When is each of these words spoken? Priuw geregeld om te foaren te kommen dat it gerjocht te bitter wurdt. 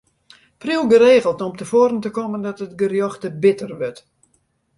Priuw 0.57 0.89
geregeld 0.89 1.41
om 1.41 1.55
te 1.55 1.65
foaren 1.65 1.99
te 1.99 2.09
kommen 2.09 2.41
dat 2.41 2.59
it 2.65 2.73
gerjocht 2.81 3.21
te 3.21 3.31
bitter 3.43 3.71
wurdt. 3.79 4.01